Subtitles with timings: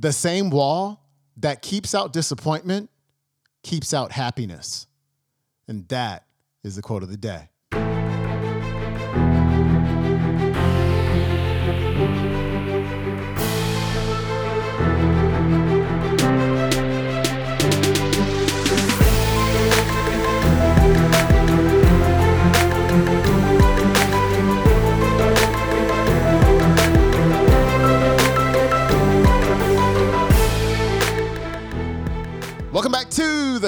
[0.00, 1.06] The same wall
[1.36, 2.88] that keeps out disappointment
[3.62, 4.86] keeps out happiness.
[5.68, 6.24] And that
[6.64, 7.49] is the quote of the day.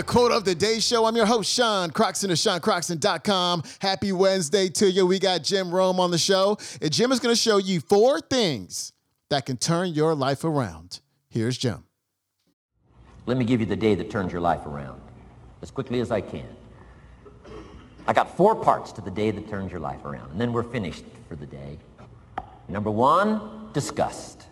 [0.02, 1.04] The Quote of the Day Show.
[1.04, 3.62] I'm your host, Sean Croxton of SeanCroxton.com.
[3.80, 5.06] Happy Wednesday to you.
[5.06, 6.58] We got Jim Rohn on the show.
[6.80, 8.92] And Jim is going to show you four things
[9.30, 10.98] that can turn your life around.
[11.30, 11.84] Here's Jim.
[13.26, 15.00] Let me give you the day that turns your life around
[15.62, 16.48] as quickly as I can.
[18.08, 20.64] I got four parts to the day that turns your life around, and then we're
[20.64, 21.78] finished for the day.
[22.68, 24.46] Number one, disgust.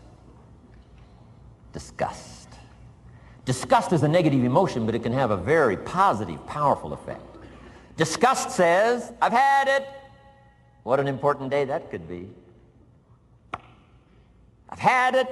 [1.73, 2.39] Disgust.
[3.50, 7.37] Disgust is a negative emotion, but it can have a very positive, powerful effect.
[7.96, 9.88] Disgust says, I've had it.
[10.84, 12.28] What an important day that could be.
[14.68, 15.26] I've had it.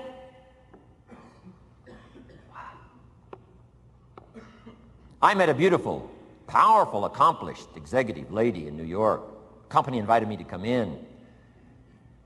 [5.22, 6.10] I met a beautiful,
[6.48, 9.22] powerful, accomplished executive lady in New York.
[9.68, 10.98] company invited me to come in.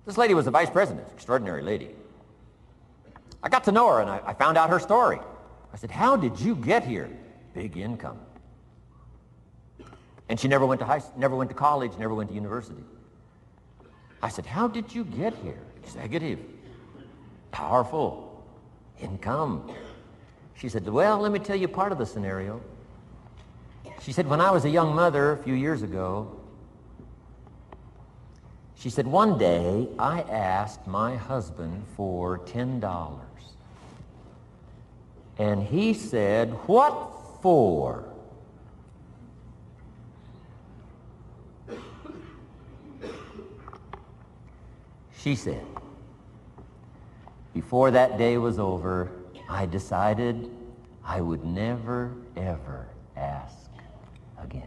[0.07, 1.91] This lady was a vice president, extraordinary lady.
[3.43, 5.19] I got to know her and I, I found out her story.
[5.73, 7.11] I said, how did you get here?
[7.55, 8.19] Big income.
[10.29, 12.83] And she never went to high, never went to college, never went to university.
[14.23, 15.59] I said, how did you get here?
[15.83, 16.39] Executive,
[17.51, 18.45] powerful,
[19.01, 19.71] income.
[20.55, 22.61] She said, well, let me tell you part of the scenario.
[24.01, 26.41] She said, when I was a young mother a few years ago,
[28.77, 33.21] she said, one day I asked my husband for $10.
[35.39, 38.05] And he said, What for?
[45.19, 45.65] She said,
[47.55, 49.13] Before that day was over,
[49.49, 50.51] I decided
[51.05, 53.71] I would never, ever ask
[54.43, 54.67] again.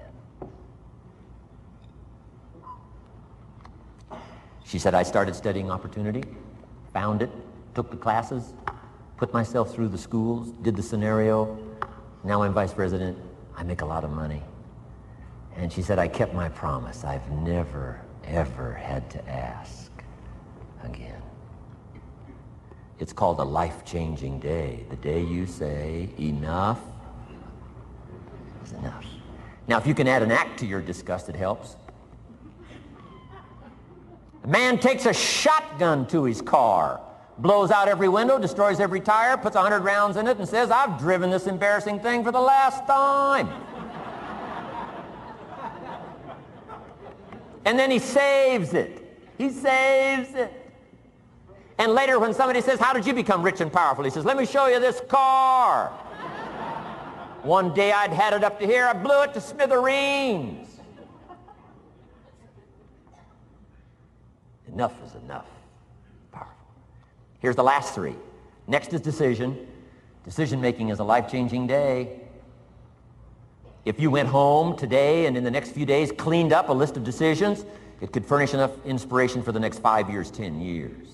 [4.63, 6.23] She said, I started studying opportunity,
[6.93, 7.29] found it,
[7.73, 8.53] took the classes,
[9.17, 11.57] put myself through the schools, did the scenario.
[12.23, 13.17] Now I'm vice president.
[13.55, 14.43] I make a lot of money.
[15.55, 17.03] And she said, I kept my promise.
[17.03, 19.91] I've never, ever had to ask
[20.83, 21.21] again.
[22.99, 24.85] It's called a life-changing day.
[24.89, 26.79] The day you say, enough
[28.65, 29.05] is enough.
[29.67, 31.75] Now, if you can add an act to your disgust, it helps.
[34.43, 37.01] A man takes a shotgun to his car
[37.37, 40.97] blows out every window, destroys every tire, puts 100 rounds in it, and says, I've
[40.97, 43.49] driven this embarrassing thing for the last time.
[47.65, 49.01] and then he saves it.
[49.37, 50.61] He saves it.
[51.77, 54.05] And later when somebody says, how did you become rich and powerful?
[54.05, 55.89] He says, let me show you this car.
[57.43, 58.85] One day I'd had it up to here.
[58.85, 60.67] I blew it to smithereens.
[64.67, 65.45] Enough is enough.
[67.45, 68.15] Here's the last three.
[68.65, 69.67] Next is decision.
[70.23, 72.21] Decision making is a life-changing day.
[73.85, 76.97] If you went home today and in the next few days cleaned up a list
[76.97, 77.63] of decisions,
[78.01, 81.07] it could furnish enough inspiration for the next five years, ten years.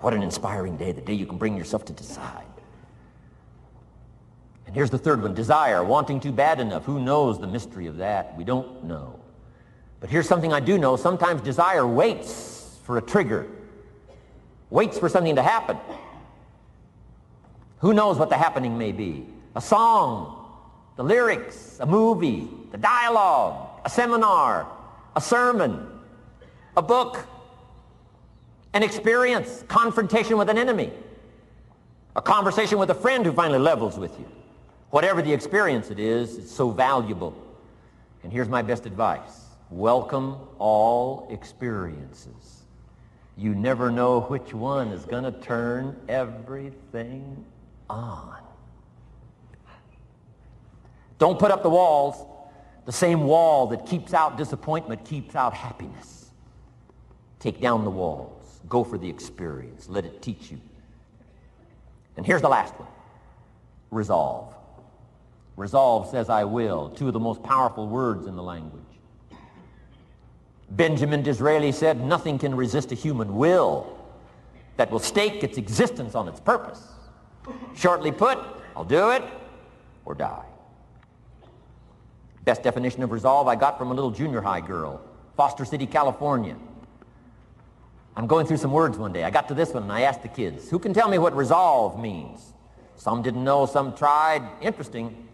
[0.00, 2.44] What an inspiring day, the day you can bring yourself to decide.
[4.66, 6.84] And here's the third one, desire, wanting too bad enough.
[6.84, 8.36] Who knows the mystery of that?
[8.36, 9.18] We don't know.
[10.00, 10.96] But here's something I do know.
[10.96, 13.48] Sometimes desire waits for a trigger
[14.74, 15.78] waits for something to happen.
[17.78, 19.24] Who knows what the happening may be?
[19.54, 20.50] A song,
[20.96, 24.66] the lyrics, a movie, the dialogue, a seminar,
[25.14, 25.86] a sermon,
[26.76, 27.24] a book,
[28.72, 30.92] an experience, confrontation with an enemy,
[32.16, 34.26] a conversation with a friend who finally levels with you.
[34.90, 37.32] Whatever the experience it is, it's so valuable.
[38.24, 39.50] And here's my best advice.
[39.70, 42.63] Welcome all experiences.
[43.36, 47.44] You never know which one is going to turn everything
[47.90, 48.38] on.
[51.18, 52.26] Don't put up the walls.
[52.84, 56.30] The same wall that keeps out disappointment keeps out happiness.
[57.38, 58.60] Take down the walls.
[58.68, 59.88] Go for the experience.
[59.88, 60.60] Let it teach you.
[62.16, 62.88] And here's the last one.
[63.90, 64.54] Resolve.
[65.56, 66.90] Resolve says I will.
[66.90, 68.82] Two of the most powerful words in the language.
[70.70, 73.98] Benjamin Disraeli said, nothing can resist a human will.
[74.76, 76.82] that will stake its existence on its purpose.
[77.74, 78.38] Shortly put,
[78.76, 79.22] I'll do it
[80.04, 80.44] or die.
[82.44, 85.00] Best definition of resolve I got from a little junior high girl,
[85.36, 86.56] Foster City, California.
[88.16, 89.24] I'm going through some words one day.
[89.24, 91.34] I got to this one and I asked the kids, who can tell me what
[91.36, 92.52] resolve means?
[92.96, 94.42] Some didn't know, some tried.
[94.60, 95.28] Interesting.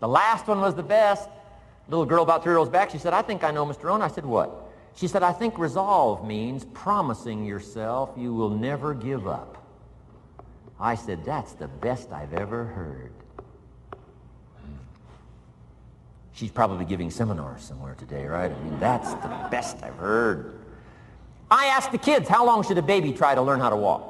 [0.00, 1.28] The last one was the best.
[1.88, 3.84] Little girl about three rows back, she said, I think I know, Mr.
[3.84, 4.02] Rohn.
[4.02, 4.70] I said, what?
[4.94, 9.58] She said, I think resolve means promising yourself you will never give up.
[10.78, 13.12] I said, that's the best I've ever heard.
[16.34, 18.50] She's probably giving seminars somewhere today, right?
[18.50, 20.58] I mean, that's the best I've heard.
[21.50, 24.08] I asked the kids, how long should a baby try to learn how to walk?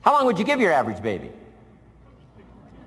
[0.00, 1.30] How long would you give your average baby?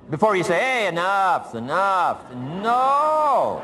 [0.09, 2.33] Before you say, hey, enough's enough.
[2.33, 3.62] No.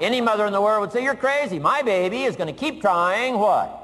[0.00, 1.58] Any mother in the world would say, you're crazy.
[1.58, 3.78] My baby is going to keep trying what?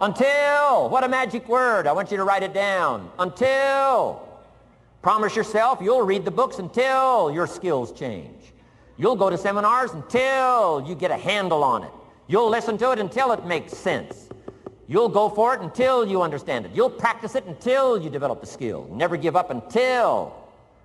[0.00, 0.90] Until.
[0.90, 1.86] What a magic word.
[1.86, 3.10] I want you to write it down.
[3.18, 4.28] Until.
[5.02, 8.52] Promise yourself you'll read the books until your skills change.
[8.98, 11.90] You'll go to seminars until you get a handle on it.
[12.26, 14.28] You'll listen to it until it makes sense.
[14.86, 16.72] You'll go for it until you understand it.
[16.74, 18.88] You'll practice it until you develop the skill.
[18.92, 20.34] Never give up until,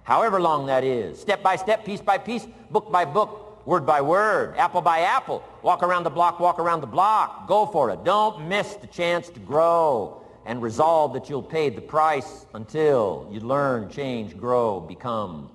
[0.05, 1.19] however long that is.
[1.19, 5.43] Step by step, piece by piece, book by book, word by word, apple by apple.
[5.61, 7.47] Walk around the block, walk around the block.
[7.47, 8.03] Go for it.
[8.05, 13.39] Don't miss the chance to grow and resolve that you'll pay the price until you
[13.39, 15.49] learn, change, grow, become.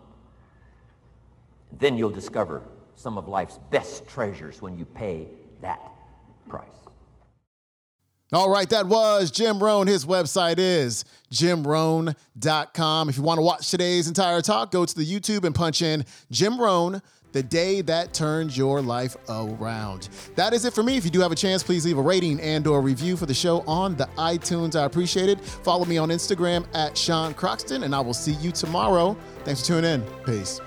[1.78, 2.62] Then you'll discover
[2.96, 5.28] some of life's best treasures when you pay
[5.62, 5.80] that
[6.48, 6.66] price.
[8.32, 9.88] All right, that was Jim Rohn.
[9.88, 13.08] His website is jimrohn.com.
[13.08, 16.04] If you want to watch today's entire talk, go to the YouTube and punch in
[16.30, 20.08] Jim Rohn the day that turned your life around.
[20.36, 20.96] That is it for me.
[20.96, 23.34] If you do have a chance, please leave a rating and or review for the
[23.34, 24.76] show on the iTunes.
[24.76, 25.40] I appreciate it.
[25.40, 29.16] Follow me on Instagram at Sean Croxton, and I will see you tomorrow.
[29.44, 30.02] Thanks for tuning in.
[30.24, 30.60] Peace.